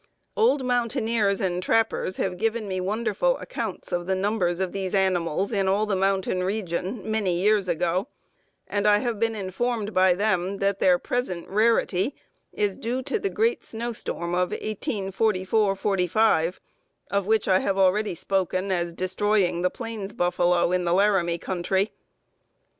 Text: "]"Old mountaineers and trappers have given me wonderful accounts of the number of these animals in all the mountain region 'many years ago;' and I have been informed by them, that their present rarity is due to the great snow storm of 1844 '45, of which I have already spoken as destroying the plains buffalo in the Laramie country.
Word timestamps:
"]"Old 0.35 0.65
mountaineers 0.65 1.39
and 1.39 1.61
trappers 1.61 2.17
have 2.17 2.39
given 2.39 2.67
me 2.67 2.81
wonderful 2.81 3.37
accounts 3.37 3.91
of 3.91 4.07
the 4.07 4.15
number 4.15 4.47
of 4.47 4.71
these 4.71 4.95
animals 4.95 5.51
in 5.51 5.67
all 5.67 5.85
the 5.85 5.95
mountain 5.95 6.41
region 6.41 7.01
'many 7.03 7.39
years 7.39 7.67
ago;' 7.67 8.07
and 8.65 8.87
I 8.87 8.97
have 8.97 9.19
been 9.19 9.35
informed 9.35 9.93
by 9.93 10.15
them, 10.15 10.57
that 10.57 10.79
their 10.79 10.97
present 10.97 11.47
rarity 11.47 12.15
is 12.51 12.79
due 12.79 13.03
to 13.03 13.19
the 13.19 13.29
great 13.29 13.63
snow 13.63 13.93
storm 13.93 14.33
of 14.33 14.49
1844 14.49 15.75
'45, 15.75 16.59
of 17.11 17.27
which 17.27 17.47
I 17.47 17.59
have 17.59 17.77
already 17.77 18.15
spoken 18.15 18.71
as 18.71 18.95
destroying 18.95 19.61
the 19.61 19.69
plains 19.69 20.13
buffalo 20.13 20.71
in 20.71 20.83
the 20.83 20.93
Laramie 20.93 21.37
country. 21.37 21.91